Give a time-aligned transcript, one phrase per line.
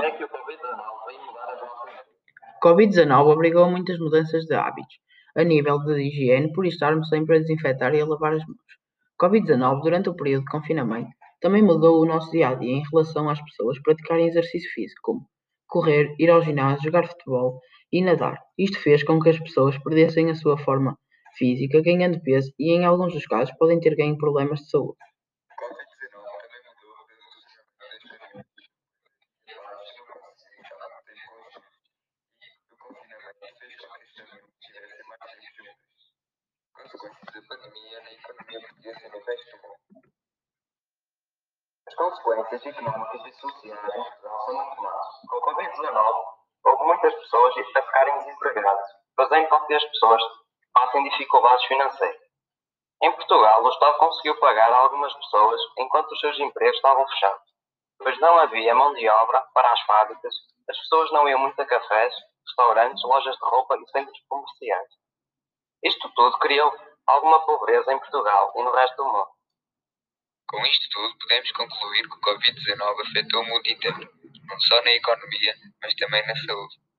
[0.00, 2.06] Covid-19 vem mudar as nossas vidas?
[2.62, 4.96] Covid-19 obrigou a muitas mudanças de hábitos,
[5.36, 8.56] a nível de higiene, por estarmos sempre a desinfetar e a lavar as mãos.
[9.20, 11.10] Covid-19, durante o período de confinamento,
[11.40, 15.26] também mudou o nosso dia a dia em relação às pessoas praticarem exercício físico, como
[15.68, 17.60] correr, ir ao ginásio, jogar futebol
[17.92, 18.38] e nadar.
[18.58, 20.96] Isto fez com que as pessoas perdessem a sua forma
[21.36, 24.96] física, ganhando peso e, em alguns dos casos, podem ter ganho problemas de saúde.
[25.60, 28.70] Covid-19 também mudou o modelo de funcionamento das famílias.
[29.56, 31.74] Lares não conseguem deixar de ter cônjuges
[32.40, 36.00] e o confinamento fez com que as famílias tivessem mais tempo juntas.
[36.80, 40.10] Consequências da pandemia na economia portuguesa e no resto do mundo.
[41.86, 45.06] As consequências económicas e sociais em Portugal são muito más.
[45.28, 46.24] Com o Covid-19,
[46.64, 50.22] houve muitas pessoas a ficarem desempregadas, fazendo com que as pessoas
[50.72, 52.22] passem dificuldades financeiras.
[53.02, 57.44] Em Portugal, o Estado conseguiu pagar algumas pessoas enquanto os seus empregos estavam fechados,
[57.98, 60.34] pois não havia mão de obra para as fábricas,
[60.68, 62.14] as pessoas não iam muito a cafés,
[62.46, 64.99] restaurantes, lojas de roupa e centros comerciais.
[65.82, 66.72] Isto tudo criou
[67.06, 69.28] alguma pobreza em Portugal e no resto do mundo.
[70.48, 74.10] Com isto tudo, podemos concluir que o Covid-19 afetou o mundo inteiro,
[74.48, 76.80] não só na economia, mas também na saúde.